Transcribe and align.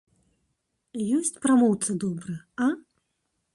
Ёсць 1.17 1.37
прамоўца 1.45 1.91
добры, 2.07 2.35
а? 2.69 2.73